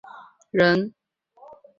[0.03, 0.09] 当一个
[0.59, 0.95] 善良的人